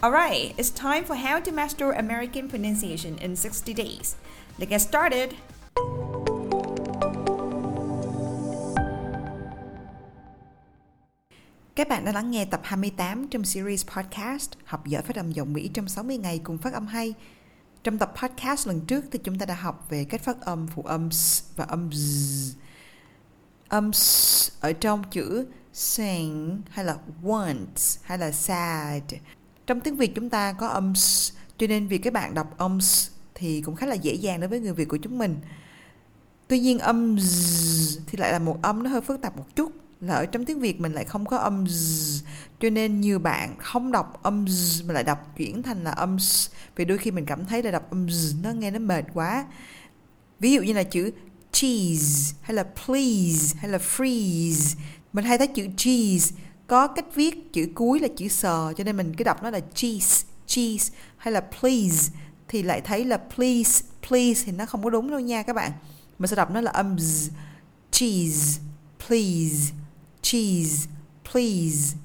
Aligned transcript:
Alright, 0.00 0.54
it's 0.56 0.70
time 0.70 1.04
for 1.04 1.16
how 1.16 1.40
to 1.40 1.50
master 1.52 1.90
American 1.90 2.48
pronunciation 2.48 3.18
in 3.18 3.34
60 3.34 3.74
days. 3.74 4.14
Let's 4.58 4.70
get 4.70 4.80
started! 4.80 5.34
Các 11.74 11.88
bạn 11.88 12.04
đã 12.04 12.12
lắng 12.12 12.30
nghe 12.30 12.44
tập 12.44 12.60
28 12.64 13.28
trong 13.28 13.44
series 13.44 13.86
podcast 13.86 14.50
Học 14.64 14.86
giỏi 14.86 15.02
phát 15.02 15.16
âm 15.16 15.32
giọng 15.32 15.52
Mỹ 15.52 15.70
trong 15.74 15.88
60 15.88 16.16
ngày 16.16 16.40
cùng 16.44 16.58
phát 16.58 16.72
âm 16.72 16.86
hay. 16.86 17.14
Trong 17.84 17.98
tập 17.98 18.12
podcast 18.22 18.68
lần 18.68 18.80
trước 18.80 19.04
thì 19.12 19.18
chúng 19.24 19.38
ta 19.38 19.46
đã 19.46 19.54
học 19.54 19.86
về 19.90 20.04
cách 20.04 20.20
phát 20.20 20.40
âm 20.40 20.66
phụ 20.66 20.82
âm 20.82 21.10
s 21.10 21.42
và 21.56 21.64
âm 21.64 21.90
z. 21.90 22.52
Âm 23.68 23.92
s 23.92 24.50
ở 24.60 24.72
trong 24.72 25.04
chữ 25.10 25.46
sing 25.72 26.62
hay 26.70 26.84
là 26.84 26.96
want 27.22 27.98
hay 28.02 28.18
là 28.18 28.30
sad 28.32 29.02
trong 29.68 29.80
tiếng 29.80 29.96
Việt 29.96 30.14
chúng 30.14 30.30
ta 30.30 30.52
có 30.52 30.68
âm 30.68 30.94
s, 30.94 31.32
cho 31.58 31.66
nên 31.66 31.86
việc 31.86 31.98
các 31.98 32.12
bạn 32.12 32.34
đọc 32.34 32.58
âm 32.58 32.80
s 32.80 33.10
thì 33.34 33.60
cũng 33.60 33.76
khá 33.76 33.86
là 33.86 33.94
dễ 33.94 34.14
dàng 34.14 34.40
đối 34.40 34.48
với 34.48 34.60
người 34.60 34.72
Việt 34.72 34.88
của 34.88 34.96
chúng 34.96 35.18
mình. 35.18 35.36
Tuy 36.48 36.60
nhiên 36.60 36.78
âm 36.78 37.16
z 37.16 38.00
thì 38.06 38.18
lại 38.18 38.32
là 38.32 38.38
một 38.38 38.62
âm 38.62 38.82
nó 38.82 38.90
hơi 38.90 39.00
phức 39.00 39.20
tạp 39.20 39.36
một 39.36 39.56
chút 39.56 39.72
là 40.00 40.14
ở 40.14 40.26
trong 40.26 40.44
tiếng 40.44 40.60
Việt 40.60 40.80
mình 40.80 40.92
lại 40.92 41.04
không 41.04 41.26
có 41.26 41.36
âm 41.36 41.64
z 41.64 42.22
cho 42.60 42.70
nên 42.70 43.00
nhiều 43.00 43.18
bạn 43.18 43.54
không 43.58 43.92
đọc 43.92 44.22
âm 44.22 44.44
z 44.44 44.86
mà 44.86 44.94
lại 44.94 45.04
đọc 45.04 45.36
chuyển 45.36 45.62
thành 45.62 45.84
là 45.84 45.90
âm 45.90 46.18
s 46.18 46.50
vì 46.76 46.84
đôi 46.84 46.98
khi 46.98 47.10
mình 47.10 47.26
cảm 47.26 47.46
thấy 47.46 47.62
là 47.62 47.70
đọc 47.70 47.90
âm 47.90 48.06
z 48.06 48.42
nó 48.42 48.50
nghe 48.50 48.70
nó 48.70 48.78
mệt 48.78 49.04
quá 49.14 49.46
ví 50.40 50.52
dụ 50.52 50.62
như 50.62 50.72
là 50.72 50.82
chữ 50.82 51.10
cheese 51.52 52.36
hay 52.42 52.54
là 52.54 52.64
please 52.86 53.56
hay 53.58 53.70
là 53.70 53.78
freeze 53.78 54.76
mình 55.12 55.24
hay 55.24 55.38
thấy 55.38 55.46
chữ 55.46 55.66
cheese 55.76 56.34
có 56.68 56.86
cách 56.86 57.14
viết 57.14 57.52
chữ 57.52 57.68
cuối 57.74 58.00
là 58.00 58.08
chữ 58.16 58.28
sờ, 58.28 58.72
cho 58.76 58.84
nên 58.84 58.96
mình 58.96 59.14
cứ 59.16 59.24
đọc 59.24 59.42
nó 59.42 59.50
là 59.50 59.60
cheese 59.74 60.26
cheese 60.46 60.94
hay 61.16 61.32
là 61.32 61.40
please, 61.60 62.12
thì 62.48 62.62
lại 62.62 62.80
thấy 62.80 63.04
là 63.04 63.16
please 63.36 63.84
please 64.08 64.42
thì 64.44 64.52
nó 64.52 64.66
không 64.66 64.84
có 64.84 64.90
đúng 64.90 65.10
đâu 65.10 65.20
nha 65.20 65.42
các 65.42 65.52
bạn. 65.56 65.72
Mình 66.18 66.28
sẽ 66.28 66.36
đọc 66.36 66.50
nó 66.50 66.60
là 66.60 66.70
âm 66.70 66.96
z 66.96 67.28
cheese, 67.90 68.60
please 69.08 69.72
cheese, 70.22 70.88
please 71.32 71.96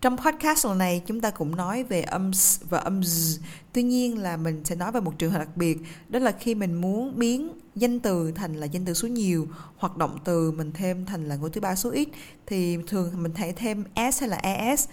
trong 0.00 0.16
podcast 0.16 0.66
lần 0.66 0.78
này 0.78 1.02
chúng 1.06 1.20
ta 1.20 1.30
cũng 1.30 1.56
nói 1.56 1.84
về 1.84 2.02
âm 2.02 2.32
s 2.32 2.60
và 2.68 2.78
âm 2.78 3.00
z. 3.00 3.38
Tuy 3.72 3.82
nhiên 3.82 4.18
là 4.18 4.36
mình 4.36 4.64
sẽ 4.64 4.76
nói 4.76 4.92
về 4.92 5.00
một 5.00 5.18
trường 5.18 5.32
hợp 5.32 5.38
đặc 5.38 5.56
biệt, 5.56 5.78
đó 6.08 6.18
là 6.18 6.32
khi 6.32 6.54
mình 6.54 6.74
muốn 6.74 7.18
biến 7.18 7.52
danh 7.74 8.00
từ 8.00 8.32
thành 8.32 8.54
là 8.54 8.66
danh 8.66 8.84
từ 8.84 8.94
số 8.94 9.08
nhiều 9.08 9.48
hoặc 9.76 9.96
động 9.96 10.18
từ 10.24 10.50
mình 10.50 10.72
thêm 10.74 11.06
thành 11.06 11.28
là 11.28 11.36
ngôi 11.36 11.50
thứ 11.50 11.60
ba 11.60 11.74
số 11.74 11.90
ít 11.90 12.08
thì 12.46 12.78
thường 12.86 13.22
mình 13.22 13.32
hãy 13.34 13.52
thêm 13.52 13.84
s 14.12 14.20
hay 14.20 14.28
là 14.28 14.36
es. 14.36 14.88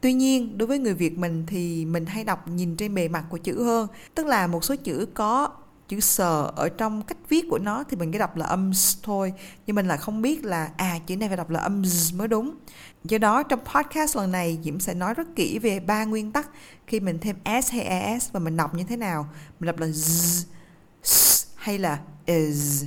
Tuy 0.00 0.12
nhiên, 0.12 0.58
đối 0.58 0.66
với 0.66 0.78
người 0.78 0.94
Việt 0.94 1.18
mình 1.18 1.44
thì 1.46 1.84
mình 1.84 2.06
hay 2.06 2.24
đọc 2.24 2.48
nhìn 2.48 2.76
trên 2.76 2.94
bề 2.94 3.08
mặt 3.08 3.24
của 3.30 3.38
chữ 3.38 3.64
hơn, 3.64 3.88
tức 4.14 4.26
là 4.26 4.46
một 4.46 4.64
số 4.64 4.76
chữ 4.76 5.06
có 5.14 5.48
chữ 5.92 6.00
sờ 6.00 6.52
ở 6.56 6.68
trong 6.68 7.02
cách 7.02 7.16
viết 7.28 7.44
của 7.50 7.58
nó 7.58 7.84
thì 7.84 7.96
mình 7.96 8.12
cứ 8.12 8.18
đọc 8.18 8.36
là 8.36 8.46
âm 8.46 8.74
s 8.74 8.96
thôi. 9.02 9.32
Nhưng 9.66 9.76
mình 9.76 9.88
là 9.88 9.96
không 9.96 10.22
biết 10.22 10.44
là 10.44 10.70
à 10.76 10.98
chữ 11.06 11.16
này 11.16 11.28
phải 11.28 11.36
đọc 11.36 11.50
là 11.50 11.60
âm 11.60 11.82
z 11.82 12.16
mới 12.16 12.28
đúng. 12.28 12.54
Do 13.04 13.18
đó 13.18 13.42
trong 13.42 13.60
podcast 13.60 14.16
lần 14.16 14.32
này 14.32 14.58
diễm 14.64 14.80
sẽ 14.80 14.94
nói 14.94 15.14
rất 15.14 15.28
kỹ 15.36 15.58
về 15.58 15.80
ba 15.80 16.04
nguyên 16.04 16.32
tắc 16.32 16.50
khi 16.86 17.00
mình 17.00 17.18
thêm 17.18 17.36
s 17.62 17.72
hay 17.72 17.80
es 17.80 18.32
và 18.32 18.40
mình 18.40 18.56
đọc 18.56 18.74
như 18.74 18.84
thế 18.84 18.96
nào. 18.96 19.28
Mình 19.60 19.66
đọc 19.66 19.78
là 19.78 19.86
z 19.86 20.44
s, 21.02 21.46
hay 21.56 21.78
là 21.78 21.98
is. 22.26 22.84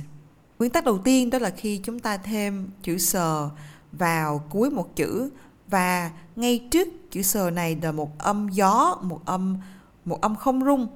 Nguyên 0.58 0.70
tắc 0.70 0.84
đầu 0.84 0.98
tiên 0.98 1.30
đó 1.30 1.38
là 1.38 1.50
khi 1.50 1.80
chúng 1.84 1.98
ta 1.98 2.16
thêm 2.16 2.70
chữ 2.82 2.98
sờ 2.98 3.50
vào 3.92 4.38
cuối 4.50 4.70
một 4.70 4.96
chữ 4.96 5.30
và 5.68 6.10
ngay 6.36 6.68
trước 6.70 6.88
chữ 7.10 7.22
sờ 7.22 7.50
này 7.50 7.78
là 7.82 7.92
một 7.92 8.18
âm 8.18 8.48
gió 8.48 8.98
một 9.02 9.20
âm 9.24 9.56
một 10.04 10.20
âm 10.20 10.36
không 10.36 10.64
rung 10.64 10.88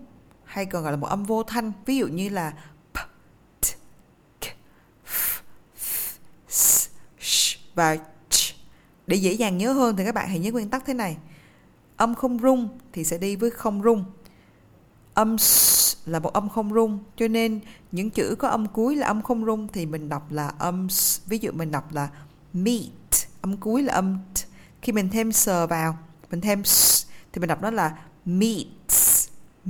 hay 0.50 0.66
còn 0.66 0.82
gọi 0.82 0.92
là 0.92 0.96
một 0.96 1.06
âm 1.06 1.24
vô 1.24 1.42
thanh. 1.42 1.72
Ví 1.86 1.96
dụ 1.96 2.06
như 2.06 2.28
là 2.28 2.52
p, 2.92 2.96
t, 3.60 3.66
k, 4.40 4.44
f, 5.06 5.40
s, 6.48 6.88
sh 7.18 7.58
và 7.74 7.96
ch. 8.30 8.54
để 9.06 9.16
dễ 9.16 9.32
dàng 9.32 9.58
nhớ 9.58 9.72
hơn 9.72 9.96
thì 9.96 10.04
các 10.04 10.14
bạn 10.14 10.28
hãy 10.28 10.38
nhớ 10.38 10.52
nguyên 10.52 10.70
tắc 10.70 10.82
thế 10.86 10.94
này. 10.94 11.16
Âm 11.96 12.14
không 12.14 12.38
rung 12.38 12.78
thì 12.92 13.04
sẽ 13.04 13.18
đi 13.18 13.36
với 13.36 13.50
không 13.50 13.82
rung. 13.82 14.04
Âm 15.14 15.38
s 15.38 15.96
là 16.06 16.18
một 16.18 16.32
âm 16.32 16.48
không 16.48 16.74
rung 16.74 16.98
cho 17.16 17.28
nên 17.28 17.60
những 17.92 18.10
chữ 18.10 18.34
có 18.38 18.48
âm 18.48 18.66
cuối 18.66 18.96
là 18.96 19.06
âm 19.06 19.22
không 19.22 19.44
rung 19.44 19.68
thì 19.68 19.86
mình 19.86 20.08
đọc 20.08 20.32
là 20.32 20.48
âm 20.58 20.88
s. 20.90 21.20
Ví 21.26 21.38
dụ 21.38 21.52
mình 21.52 21.70
đọc 21.70 21.92
là 21.92 22.08
meat 22.52 23.28
âm 23.40 23.56
cuối 23.56 23.82
là 23.82 23.94
âm 23.94 24.18
t. 24.34 24.38
Khi 24.82 24.92
mình 24.92 25.10
thêm 25.10 25.32
sờ 25.32 25.66
vào 25.66 25.98
mình 26.30 26.40
thêm 26.40 26.64
s 26.64 27.06
thì 27.32 27.40
mình 27.40 27.48
đọc 27.48 27.62
nó 27.62 27.70
là 27.70 27.98
meet 28.24 28.66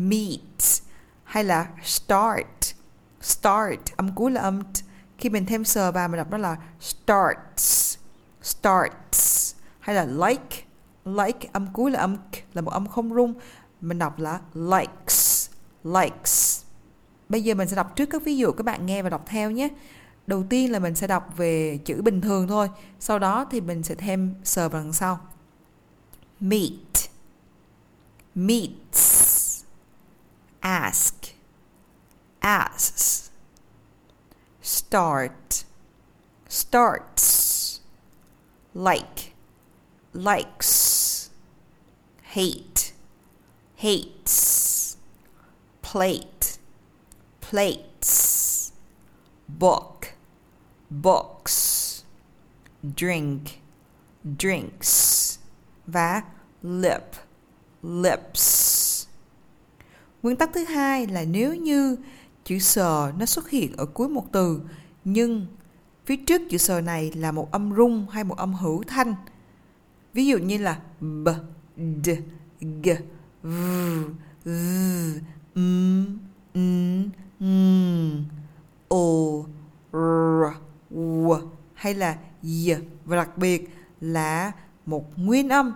meet 0.08 0.82
hay 1.24 1.44
là 1.44 1.68
start 1.82 2.74
start, 3.20 3.80
âm 3.96 4.14
cuối 4.14 4.30
là 4.30 4.40
âm 4.40 4.62
t. 4.62 4.76
khi 5.18 5.30
mình 5.30 5.46
thêm 5.46 5.64
sờ 5.64 5.92
vào 5.92 6.08
mình 6.08 6.18
đọc 6.18 6.30
nó 6.30 6.38
là 6.38 6.56
starts 6.80 7.96
starts, 8.42 9.54
hay 9.80 9.96
là 9.96 10.04
like 10.04 10.64
like, 11.04 11.48
âm 11.52 11.66
cuối 11.72 11.90
là 11.90 12.00
âm 12.00 12.16
k, 12.16 12.54
là 12.54 12.62
một 12.62 12.70
âm 12.70 12.86
không 12.86 13.14
rung. 13.14 13.34
Mình 13.80 13.98
đọc 13.98 14.18
là 14.18 14.40
likes 14.54 15.50
likes. 15.84 16.62
Bây 17.28 17.42
giờ 17.42 17.54
mình 17.54 17.68
sẽ 17.68 17.76
đọc 17.76 17.96
trước 17.96 18.06
các 18.06 18.22
ví 18.24 18.36
dụ 18.36 18.52
các 18.52 18.64
bạn 18.64 18.86
nghe 18.86 19.02
và 19.02 19.10
đọc 19.10 19.22
theo 19.26 19.50
nhé. 19.50 19.68
Đầu 20.26 20.44
tiên 20.48 20.72
là 20.72 20.78
mình 20.78 20.94
sẽ 20.94 21.06
đọc 21.06 21.36
về 21.36 21.78
chữ 21.84 22.02
bình 22.02 22.20
thường 22.20 22.48
thôi. 22.48 22.68
Sau 23.00 23.18
đó 23.18 23.46
thì 23.50 23.60
mình 23.60 23.82
sẽ 23.82 23.94
thêm 23.94 24.34
sờ 24.44 24.68
vào 24.68 24.82
đằng 24.82 24.92
sau. 24.92 25.20
Meet, 26.40 27.10
meets. 28.34 29.19
Ask, 30.90 31.34
asks, 32.42 33.30
start, 34.60 35.64
starts, 36.48 37.80
like, 38.74 39.32
likes, 40.12 41.30
hate, 42.34 42.92
hates, 43.76 44.96
plate, 45.80 46.58
plates, 47.40 48.72
book, 49.48 50.14
books, 50.90 52.02
drink, 52.82 53.60
drinks, 54.36 55.38
và 55.86 56.22
lip, 56.62 57.14
lips. 57.82 58.59
Nguyên 60.22 60.36
tắc 60.36 60.50
thứ 60.52 60.64
hai 60.64 61.06
là 61.06 61.24
nếu 61.24 61.54
như 61.54 61.96
chữ 62.44 62.58
sờ 62.58 63.12
nó 63.18 63.26
xuất 63.26 63.50
hiện 63.50 63.76
ở 63.76 63.86
cuối 63.86 64.08
một 64.08 64.24
từ 64.32 64.60
nhưng 65.04 65.46
phía 66.06 66.16
trước 66.16 66.42
chữ 66.50 66.58
sờ 66.58 66.80
này 66.80 67.12
là 67.14 67.32
một 67.32 67.52
âm 67.52 67.74
rung 67.76 68.06
hay 68.10 68.24
một 68.24 68.38
âm 68.38 68.54
hữu 68.54 68.82
thanh. 68.86 69.14
Ví 70.12 70.26
dụ 70.26 70.38
như 70.38 70.58
là 70.58 70.80
b, 71.00 71.28
d, 71.76 72.10
g, 72.60 72.90
v, 73.42 73.48
v, 74.44 74.50
m, 75.54 76.04
n, 76.54 77.10
ng, 77.40 78.24
o, 78.88 78.98
r, 79.92 80.44
w 80.90 81.48
hay 81.74 81.94
là 81.94 82.18
y 82.42 82.72
và 83.04 83.16
đặc 83.16 83.38
biệt 83.38 83.68
là 84.00 84.52
một 84.86 85.18
nguyên 85.18 85.48
âm 85.48 85.72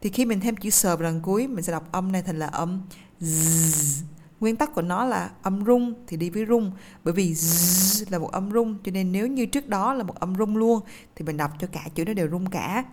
thì 0.00 0.10
khi 0.10 0.24
mình 0.24 0.40
thêm 0.40 0.56
chữ 0.56 0.70
sờ 0.70 0.96
vào 0.96 1.12
đằng 1.12 1.20
cuối 1.20 1.48
mình 1.48 1.64
sẽ 1.64 1.72
đọc 1.72 1.88
âm 1.92 2.12
này 2.12 2.22
thành 2.22 2.38
là 2.38 2.46
âm 2.46 2.80
z 3.22 4.02
nguyên 4.40 4.56
tắc 4.56 4.74
của 4.74 4.82
nó 4.82 5.04
là 5.04 5.30
âm 5.42 5.64
rung 5.64 5.94
thì 6.06 6.16
đi 6.16 6.30
với 6.30 6.46
rung, 6.46 6.72
bởi 7.04 7.14
vì 7.14 7.32
z 7.34 8.04
là 8.10 8.18
một 8.18 8.32
âm 8.32 8.52
rung, 8.52 8.78
cho 8.84 8.92
nên 8.92 9.12
nếu 9.12 9.26
như 9.26 9.46
trước 9.46 9.68
đó 9.68 9.94
là 9.94 10.04
một 10.04 10.20
âm 10.20 10.34
rung 10.38 10.56
luôn, 10.56 10.80
thì 11.14 11.24
mình 11.24 11.36
đọc 11.36 11.52
cho 11.58 11.66
cả 11.66 11.88
chữ 11.94 12.04
nó 12.04 12.12
đều 12.12 12.28
rung 12.30 12.50
cả. 12.50 12.84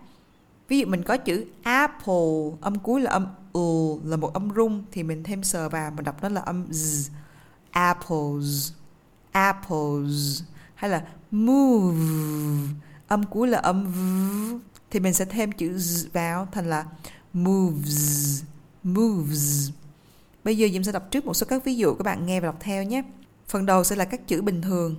Ví 0.68 0.78
dụ 0.78 0.86
mình 0.86 1.02
có 1.02 1.16
chữ 1.16 1.44
apple, 1.62 2.56
âm 2.60 2.78
cuối 2.78 3.00
là 3.00 3.10
âm 3.10 3.26
u 3.52 4.00
là 4.04 4.16
một 4.16 4.34
âm 4.34 4.48
rung, 4.56 4.84
thì 4.92 5.02
mình 5.02 5.24
thêm 5.24 5.42
sờ 5.42 5.68
vào, 5.68 5.90
mình 5.90 6.04
đọc 6.04 6.22
nó 6.22 6.28
là 6.28 6.40
âm 6.40 6.66
z 6.70 7.10
apples 7.70 8.72
apples. 9.30 10.42
Hay 10.74 10.90
là 10.90 11.04
move, 11.30 11.98
âm 13.08 13.26
cuối 13.26 13.48
là 13.48 13.58
âm 13.58 13.92
v, 13.92 13.96
thì 14.90 15.00
mình 15.00 15.14
sẽ 15.14 15.24
thêm 15.24 15.52
chữ 15.52 15.72
z 15.76 16.08
vào, 16.12 16.48
thành 16.52 16.70
là 16.70 16.84
moves 17.32 18.42
moves 18.84 19.70
bây 20.44 20.56
giờ 20.56 20.68
Diệm 20.72 20.84
sẽ 20.84 20.92
đọc 20.92 21.10
trước 21.10 21.26
một 21.26 21.34
số 21.34 21.46
các 21.50 21.64
ví 21.64 21.76
dụ 21.76 21.94
các 21.94 22.02
bạn 22.02 22.26
nghe 22.26 22.40
và 22.40 22.46
đọc 22.46 22.56
theo 22.60 22.84
nhé. 22.84 23.02
Phần 23.48 23.66
đầu 23.66 23.84
sẽ 23.84 23.96
là 23.96 24.04
các 24.04 24.28
chữ 24.28 24.42
bình 24.42 24.62
thường. 24.62 24.96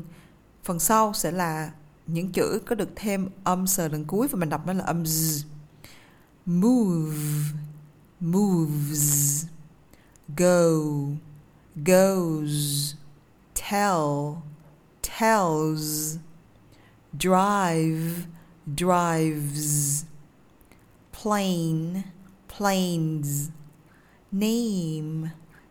Phần 0.63 0.79
sau 0.79 1.13
sẽ 1.13 1.31
là 1.31 1.71
những 2.07 2.31
chữ 2.31 2.61
có 2.65 2.75
được 2.75 2.89
thêm 2.95 3.29
âm 3.43 3.67
sờ 3.67 3.87
lần 3.87 4.05
cuối 4.05 4.27
và 4.27 4.39
mình 4.39 4.49
đọc 4.49 4.67
nó 4.67 4.73
là 4.73 4.83
âm 4.83 5.03
z. 5.03 5.43
Move. 6.45 7.15
Moves. 8.19 9.45
Go. 10.37 10.69
Goes. 11.75 12.93
Tell. 13.71 14.37
Tells. 15.19 16.17
Drive. 17.19 18.25
Drives. 18.77 20.03
Plane. 21.21 22.03
Planes 22.57 23.49
name. 24.31 25.29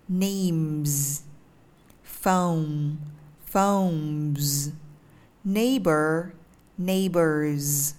Names. 0.09 1.23
Phone. 2.03 2.97
Phones. 3.47 4.71
Neighbor. 5.45 6.33
Neighbors. 6.79 7.95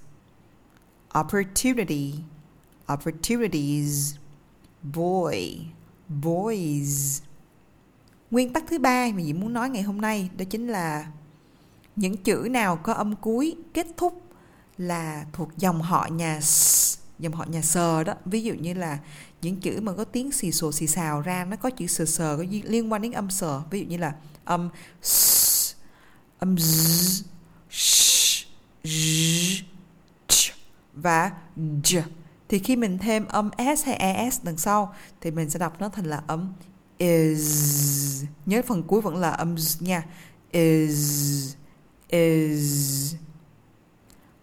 Opportunity. 1.19 2.23
Opportunities. 2.87 4.17
Boy. 4.83 5.71
Boys. 6.09 7.21
Nguyên 8.31 8.53
tắc 8.53 8.63
thứ 8.67 8.79
ba 8.79 9.07
mà 9.13 9.23
Diễm 9.23 9.39
muốn 9.39 9.53
nói 9.53 9.69
ngày 9.69 9.83
hôm 9.83 10.01
nay 10.01 10.29
đó 10.37 10.45
chính 10.49 10.67
là 10.67 11.11
những 11.95 12.17
chữ 12.17 12.47
nào 12.51 12.77
có 12.83 12.93
âm 12.93 13.15
cuối 13.15 13.55
kết 13.73 13.87
thúc 13.97 14.21
là 14.77 15.25
thuộc 15.33 15.49
dòng 15.57 15.81
họ 15.81 16.07
nhà 16.11 16.39
dòng 17.21 17.33
họ 17.33 17.45
nhà 17.49 17.61
sờ 17.61 18.03
đó. 18.03 18.13
Ví 18.25 18.43
dụ 18.43 18.53
như 18.53 18.73
là 18.73 18.99
những 19.41 19.55
chữ 19.55 19.81
mà 19.81 19.93
có 19.93 20.03
tiếng 20.03 20.31
xì 20.31 20.51
xồ 20.51 20.71
xì 20.71 20.87
xào 20.87 21.21
ra 21.21 21.45
nó 21.45 21.55
có 21.55 21.69
chữ 21.69 21.87
sờ 21.87 22.05
sờ 22.05 22.37
có 22.37 22.43
liên 22.63 22.91
quan 22.91 23.01
đến 23.01 23.11
âm 23.11 23.29
sờ. 23.29 23.61
Ví 23.71 23.79
dụ 23.79 23.85
như 23.85 23.97
là 23.97 24.15
âm 24.45 24.69
s, 25.01 25.73
âm 26.39 26.55
z, 26.55 27.21
sh, 27.69 28.47
z, 28.83 29.61
ch, 30.27 30.51
và 30.93 31.31
j. 31.57 32.01
Thì 32.49 32.59
khi 32.59 32.75
mình 32.75 32.97
thêm 32.97 33.25
âm 33.25 33.49
s 33.77 33.85
hay 33.85 33.95
es 33.95 34.39
đằng 34.43 34.57
sau 34.57 34.93
thì 35.21 35.31
mình 35.31 35.49
sẽ 35.49 35.59
đọc 35.59 35.81
nó 35.81 35.89
thành 35.89 36.05
là 36.05 36.21
âm 36.27 36.53
is. 36.97 38.23
Nhớ 38.45 38.61
phần 38.67 38.83
cuối 38.83 39.01
vẫn 39.01 39.15
là 39.15 39.29
âm 39.29 39.55
z 39.55 39.85
nha. 39.85 40.03
Is 40.51 41.55
is 42.07 43.15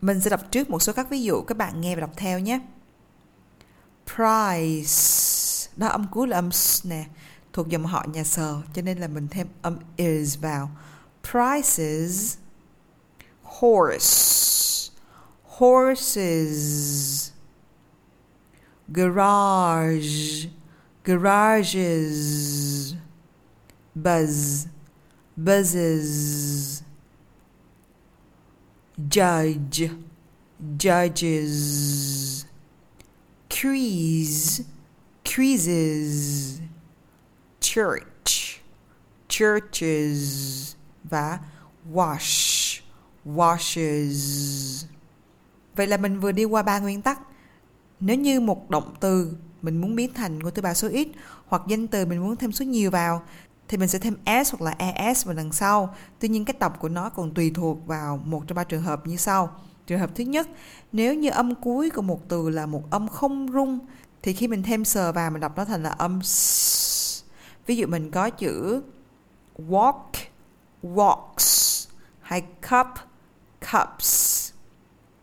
mình 0.01 0.21
sẽ 0.21 0.31
đọc 0.31 0.41
trước 0.51 0.71
một 0.71 0.83
số 0.83 0.93
các 0.93 1.11
ví 1.11 1.23
dụ, 1.23 1.43
các 1.43 1.57
bạn 1.57 1.81
nghe 1.81 1.95
và 1.95 2.01
đọc 2.01 2.11
theo 2.17 2.39
nhé. 2.39 2.61
Price. 4.15 5.71
Đó, 5.77 5.87
âm 5.87 6.07
cuối 6.11 6.29
là 6.29 6.39
âm 6.39 6.53
s 6.53 6.87
nè, 6.87 7.07
thuộc 7.53 7.69
dòng 7.69 7.87
họ 7.87 8.07
nhà 8.13 8.25
sờ, 8.25 8.63
cho 8.75 8.83
nên 8.83 8.99
là 8.99 9.09
mình 9.09 9.29
thêm 9.29 9.47
âm 9.63 9.79
is 9.97 10.39
vào. 10.39 10.71
Prices. 11.31 12.37
Horse. 13.43 14.93
Horses. 15.45 17.31
Garage. 18.89 20.49
Garages. 21.05 22.95
Buzz. 23.95 24.67
Buzzes 25.37 26.58
judge, 28.99 29.91
judges, 30.79 32.45
crease, 33.49 34.65
creases, 35.25 36.59
church, 37.61 38.61
churches, 39.29 40.75
và 41.05 41.39
wash, 41.93 42.81
washes. 43.25 44.85
Vậy 45.77 45.87
là 45.87 45.97
mình 45.97 46.21
vừa 46.21 46.33
đi 46.33 46.45
qua 46.45 46.63
ba 46.63 46.79
nguyên 46.79 47.03
tắc. 47.03 47.21
Nếu 48.01 48.17
như 48.17 48.41
một 48.41 48.71
động 48.71 48.95
từ 49.01 49.37
mình 49.63 49.81
muốn 49.81 49.97
biến 49.97 50.15
thành 50.15 50.39
ngôi 50.39 50.51
thứ 50.51 50.63
ba 50.63 50.75
số 50.75 50.89
ít 50.89 51.09
hoặc 51.47 51.63
danh 51.69 51.87
từ 51.87 52.07
mình 52.07 52.23
muốn 52.23 52.37
thêm 52.37 52.53
số 52.53 52.65
nhiều 52.65 52.91
vào 52.91 53.23
thì 53.69 53.77
mình 53.77 53.89
sẽ 53.89 53.99
thêm 53.99 54.17
s 54.27 54.55
hoặc 54.55 54.63
là 54.63 54.93
es 54.95 55.27
vào 55.27 55.35
đằng 55.35 55.53
sau. 55.53 55.95
Tuy 56.19 56.29
nhiên 56.29 56.45
cái 56.45 56.55
tập 56.59 56.77
của 56.81 56.89
nó 56.89 57.11
còn 57.11 57.35
tùy 57.35 57.51
thuộc 57.55 57.87
vào 57.87 58.21
một 58.25 58.43
trong 58.47 58.57
ba 58.57 58.65
trường 58.65 58.83
hợp 58.83 59.07
như 59.07 59.17
sau. 59.17 59.51
Trường 59.87 60.01
hợp 60.01 60.11
thứ 60.15 60.25
nhất, 60.25 60.49
nếu 60.93 61.15
như 61.15 61.31
âm 61.31 61.55
cuối 61.55 61.91
của 61.91 62.03
một 62.03 62.29
từ 62.29 62.49
là 62.49 62.67
một 62.67 62.83
âm 62.91 63.09
không 63.09 63.49
rung 63.53 63.79
thì 64.23 64.33
khi 64.33 64.49
mình 64.49 64.63
thêm 64.63 64.85
sờ 64.85 65.13
vào 65.13 65.31
mình 65.31 65.41
đọc 65.41 65.57
nó 65.57 65.65
thành 65.65 65.83
là 65.83 65.91
âm 65.91 66.23
s. 66.23 67.23
Ví 67.67 67.77
dụ 67.77 67.87
mình 67.87 68.11
có 68.11 68.31
chữ 68.31 68.83
walk, 69.69 70.11
walks 70.83 71.87
hay 72.21 72.41
cup, 72.41 72.87
cups. 73.73 74.53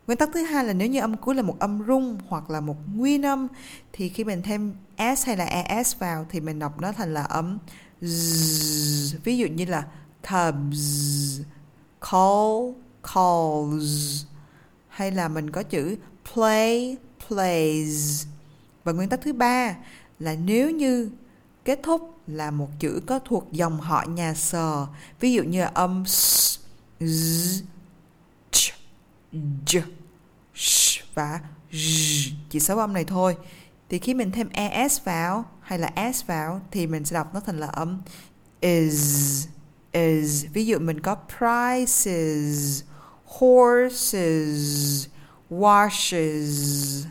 Nguyên 0.06 0.18
tắc 0.18 0.28
thứ 0.34 0.42
hai 0.42 0.64
là 0.64 0.72
nếu 0.72 0.88
như 0.88 1.00
âm 1.00 1.16
cuối 1.16 1.34
là 1.34 1.42
một 1.42 1.58
âm 1.58 1.82
rung 1.86 2.18
hoặc 2.28 2.50
là 2.50 2.60
một 2.60 2.76
nguyên 2.94 3.26
âm 3.26 3.48
thì 3.92 4.08
khi 4.08 4.24
mình 4.24 4.42
thêm 4.42 4.74
s 4.98 5.26
hay 5.26 5.36
là 5.36 5.44
es 5.44 5.98
vào 5.98 6.26
thì 6.28 6.40
mình 6.40 6.58
đọc 6.58 6.80
nó 6.80 6.92
thành 6.92 7.14
là 7.14 7.22
âm 7.22 7.58
z. 8.02 9.16
Ví 9.24 9.38
dụ 9.38 9.46
như 9.46 9.64
là 9.64 9.86
cubs, 10.22 11.40
call, 12.00 12.74
calls. 13.14 14.24
Hay 14.88 15.10
là 15.10 15.28
mình 15.28 15.50
có 15.50 15.62
chữ 15.62 15.96
play, 16.34 16.96
plays. 17.28 18.26
Và 18.84 18.92
nguyên 18.92 19.08
tắc 19.08 19.20
thứ 19.22 19.32
ba 19.32 19.76
là 20.18 20.34
nếu 20.34 20.70
như 20.70 21.10
kết 21.64 21.80
thúc 21.82 22.20
là 22.26 22.50
một 22.50 22.68
chữ 22.78 23.00
có 23.06 23.18
thuộc 23.18 23.52
dòng 23.52 23.80
họ 23.80 24.04
nhà 24.08 24.34
sờ. 24.34 24.86
Ví 25.20 25.32
dụ 25.32 25.42
như 25.42 25.60
là 25.60 25.70
âm 25.74 26.06
s, 26.06 26.58
z, 27.00 27.62
ch, 28.50 28.72
j, 29.66 29.80
sh 30.54 31.00
và 31.14 31.40
j. 31.72 32.30
Chỉ 32.50 32.60
sáu 32.60 32.78
âm 32.78 32.92
này 32.92 33.04
thôi 33.04 33.36
thì 33.88 33.98
khi 33.98 34.14
mình 34.14 34.30
thêm 34.30 34.48
es 34.48 35.04
vào 35.04 35.44
hay 35.60 35.78
là 35.78 36.12
s 36.12 36.26
vào 36.26 36.60
thì 36.70 36.86
mình 36.86 37.04
sẽ 37.04 37.14
đọc 37.14 37.34
nó 37.34 37.40
thành 37.40 37.58
là 37.58 37.66
âm. 37.66 38.02
Is 38.60 39.46
is. 39.92 40.44
Ví 40.52 40.66
dụ 40.66 40.78
mình 40.78 41.00
có 41.00 41.16
prices 41.38 42.82
horses 43.24 45.06
washes. 45.50 47.04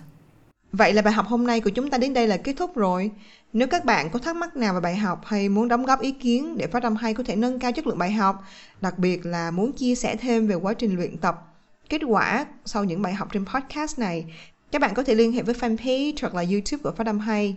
Vậy 0.72 0.94
là 0.94 1.01
bài 1.01 1.13
học 1.13 1.25
hôm 1.27 1.48
nay 1.48 1.62
của 1.62 1.70
chúng 1.70 1.89
ta 1.89 1.98
đến 1.98 2.13
đây 2.13 2.27
là 2.27 2.38
kết 2.38 2.53
thúc 2.58 2.75
rồi. 2.75 3.12
Nếu 3.53 3.67
các 3.67 3.86
bạn 3.86 4.10
có 4.10 4.20
thắc 4.20 4.36
mắc 4.36 4.55
nào 4.55 4.74
về 4.74 4.79
bài 4.79 4.96
học 4.96 5.22
hay 5.25 5.50
muốn 5.50 5.67
đóng 5.67 5.86
góp 5.86 6.01
ý 6.01 6.12
kiến 6.12 6.58
để 6.58 6.67
phát 6.67 6.84
âm 6.84 6.96
hay 6.96 7.13
có 7.13 7.24
thể 7.24 7.36
nâng 7.36 7.60
cao 7.60 7.72
chất 7.72 7.88
lượng 7.88 7.98
bài 7.98 8.12
học, 8.12 8.44
đặc 8.82 9.00
biệt 9.00 9.25
là 9.25 9.51
muốn 9.51 9.72
chia 9.72 9.96
sẻ 9.96 10.15
thêm 10.15 10.48
về 10.48 10.55
quá 10.55 10.74
trình 10.74 10.96
luyện 10.96 11.17
tập, 11.17 11.53
kết 11.89 12.01
quả 12.08 12.46
sau 12.65 12.84
những 12.84 13.01
bài 13.01 13.13
học 13.13 13.27
trên 13.34 13.46
podcast 13.46 14.00
này 14.00 14.25
các 14.72 14.81
bạn 14.81 14.93
có 14.93 15.03
thể 15.03 15.15
liên 15.15 15.31
hệ 15.31 15.41
với 15.41 15.55
fanpage 15.55 16.13
hoặc 16.22 16.36
là 16.36 16.43
YouTube 16.51 16.81
của 16.84 16.91
Phát 16.91 17.07
âm 17.07 17.19
hay. 17.19 17.55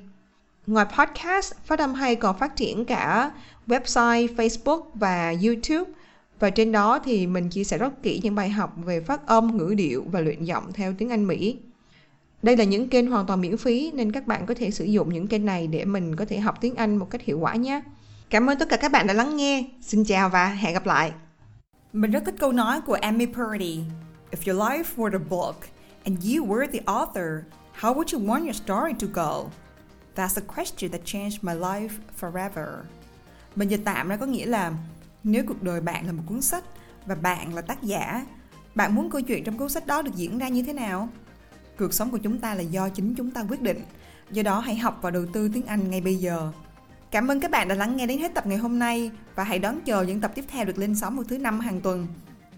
Ngoài 0.67 0.87
podcast, 0.99 1.55
Phát 1.65 1.79
âm 1.79 1.95
hay 1.95 2.17
còn 2.17 2.39
phát 2.39 2.57
triển 2.57 2.85
cả 2.85 3.31
website, 3.67 4.35
Facebook 4.37 4.83
và 4.95 5.35
YouTube. 5.45 5.93
Và 6.41 6.51
trên 6.51 6.73
đó 6.73 6.99
thì 7.05 7.27
mình 7.27 7.49
chia 7.49 7.65
sẻ 7.65 7.79
rất 7.79 8.03
kỹ 8.03 8.21
những 8.23 8.35
bài 8.35 8.51
học 8.51 8.75
về 8.85 9.01
phát 9.01 9.27
âm, 9.27 9.57
ngữ 9.57 9.75
điệu 9.77 10.05
và 10.11 10.21
luyện 10.21 10.45
giọng 10.45 10.73
theo 10.73 10.95
tiếng 10.99 11.09
Anh 11.09 11.27
Mỹ. 11.27 11.57
Đây 12.43 12.57
là 12.57 12.65
những 12.65 12.89
kênh 12.89 13.11
hoàn 13.11 13.27
toàn 13.27 13.41
miễn 13.41 13.57
phí 13.57 13.91
nên 13.95 14.13
các 14.13 14.27
bạn 14.27 14.47
có 14.47 14.55
thể 14.55 14.71
sử 14.71 14.85
dụng 14.85 15.13
những 15.13 15.27
kênh 15.27 15.45
này 15.45 15.67
để 15.67 15.85
mình 15.85 16.17
có 16.17 16.25
thể 16.25 16.39
học 16.39 16.59
tiếng 16.61 16.75
Anh 16.75 16.97
một 16.97 17.11
cách 17.11 17.23
hiệu 17.23 17.39
quả 17.39 17.55
nhé. 17.55 17.83
Cảm 18.31 18.51
ơn 18.51 18.59
tất 18.59 18.69
cả 18.69 18.77
các 18.77 18.93
bạn 18.93 19.07
đã 19.07 19.15
lắng 19.15 19.37
nghe. 19.37 19.65
Xin 19.81 20.05
chào 20.05 20.29
và 20.29 20.47
hẹn 20.47 20.75
gặp 20.75 20.87
lại. 20.87 21.13
Mình 21.93 22.11
rất 22.11 22.23
thích 22.25 22.35
câu 22.39 22.53
nói 22.53 22.81
của 22.81 22.95
Amy 22.95 23.27
Purdy. 23.27 23.81
If 24.31 24.53
your 24.53 24.63
life 24.63 24.85
were 24.97 25.13
a 25.13 25.25
book, 25.31 25.57
and 26.09 26.25
you 26.25 26.45
were 26.45 26.67
the 26.67 26.81
author, 26.87 27.45
how 27.81 27.95
would 27.95 28.13
you 28.13 28.27
want 28.27 28.45
your 28.45 28.57
story 28.57 28.95
to 29.01 29.07
go? 29.07 29.51
That's 30.15 30.37
a 30.37 30.55
question 30.57 30.91
that 30.91 31.05
changed 31.05 31.39
my 31.43 31.55
life 31.55 31.93
forever. 32.21 32.67
Mình 33.57 33.69
dịch 33.69 33.81
tạm 33.85 34.09
ra 34.09 34.17
có 34.17 34.27
nghĩa 34.27 34.47
là 34.47 34.73
nếu 35.25 35.45
cuộc 35.49 35.63
đời 35.63 35.81
bạn 35.81 36.07
là 36.07 36.13
một 36.13 36.23
cuốn 36.27 36.43
sách 36.43 36.65
và 37.07 37.15
bạn 37.15 37.55
là 37.55 37.63
tác 37.63 37.83
giả, 37.83 38.27
bạn 38.75 38.95
muốn 38.95 39.11
câu 39.11 39.21
chuyện 39.21 39.45
trong 39.45 39.59
cuốn 39.59 39.69
sách 39.69 39.87
đó 39.87 40.03
được 40.03 40.15
diễn 40.15 40.39
ra 40.39 40.49
như 40.49 40.63
thế 40.63 40.73
nào? 40.73 41.09
Cuộc 41.79 41.95
sống 41.95 42.11
của 42.11 42.19
chúng 42.19 42.39
ta 42.39 42.55
là 42.55 42.63
do 42.63 42.89
chính 42.89 43.15
chúng 43.15 43.31
ta 43.31 43.45
quyết 43.49 43.63
định. 43.63 43.83
Do 44.31 44.43
đó 44.43 44.61
hãy 44.61 44.77
học 44.77 44.99
và 45.03 45.11
đầu 45.11 45.27
tư 45.33 45.51
tiếng 45.55 45.67
Anh 45.67 45.91
ngay 45.91 46.01
bây 46.01 46.17
giờ. 46.17 46.53
Cảm 47.11 47.31
ơn 47.31 47.41
các 47.41 47.51
bạn 47.51 47.69
đã 47.69 47.75
lắng 47.75 47.97
nghe 47.97 48.07
đến 48.07 48.19
hết 48.19 48.35
tập 48.35 48.47
ngày 48.47 48.59
hôm 48.59 48.79
nay 48.79 49.11
và 49.35 49.45
hãy 49.45 49.59
đón 49.59 49.81
chờ 49.81 50.03
những 50.03 50.21
tập 50.21 50.33
tiếp 50.35 50.45
theo 50.49 50.65
được 50.65 50.79
lên 50.79 50.95
sóng 50.95 51.17
vào 51.17 51.25
thứ 51.25 51.39
năm 51.39 51.61
hàng 51.61 51.81
tuần. 51.81 52.07